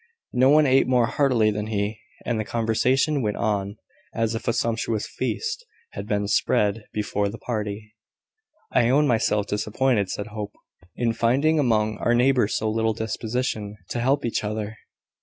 No 0.33 0.49
one 0.49 0.65
ate 0.65 0.87
more 0.87 1.05
heartily 1.05 1.51
than 1.51 1.67
he; 1.67 1.99
and 2.25 2.39
the 2.39 2.43
conversation 2.43 3.21
went 3.21 3.37
on 3.37 3.77
as 4.15 4.33
if 4.33 4.47
a 4.47 4.53
sumptuous 4.53 5.05
feast 5.07 5.63
had 5.91 6.07
been 6.07 6.27
spread 6.27 6.85
before 6.91 7.29
the 7.29 7.37
party. 7.37 7.93
"I 8.71 8.89
own 8.89 9.05
myself 9.05 9.45
disappointed," 9.45 10.09
said 10.09 10.29
Hope, 10.33 10.53
"in 10.95 11.13
finding 11.13 11.59
among 11.59 11.99
our 11.99 12.15
neighbours 12.15 12.55
so 12.55 12.67
little 12.67 12.93
disposition 12.93 13.77
to 13.89 13.99
help 13.99 14.25
each 14.25 14.43
other. 14.43 14.75